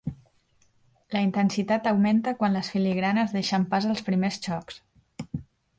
[1.15, 4.83] La intensitat augmenta quan les filigranes deixen pas als primers xocs.